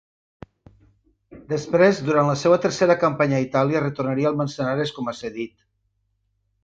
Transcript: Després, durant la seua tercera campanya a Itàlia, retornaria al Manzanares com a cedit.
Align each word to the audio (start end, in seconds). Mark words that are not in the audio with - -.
Després, 1.51 1.99
durant 2.07 2.29
la 2.31 2.37
seua 2.43 2.59
tercera 2.63 2.97
campanya 3.03 3.37
a 3.41 3.45
Itàlia, 3.47 3.83
retornaria 3.87 4.31
al 4.33 4.41
Manzanares 4.41 4.95
com 4.97 5.13
a 5.13 5.19
cedit. 5.23 5.55